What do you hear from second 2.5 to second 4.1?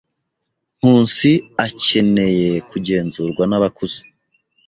kugenzurwa nabakuze.